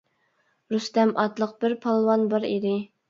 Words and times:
رۇستەم 0.75 1.13
ئاتلىق 1.25 1.53
بىر 1.65 1.77
پالۋان 1.85 2.25
بار 2.33 2.49
ئىدى. 2.53 2.75